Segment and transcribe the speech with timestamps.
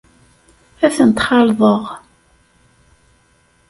[0.85, 1.83] Ad ten-xalḍeɣ.